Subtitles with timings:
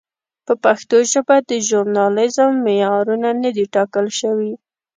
[0.45, 4.53] په پښتو ژبه د ژورنالېزم معیارونه نه دي ټاکل شوي.